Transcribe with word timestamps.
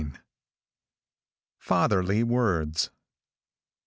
FATHERLY 1.59 2.23
WORDS. 2.23 2.89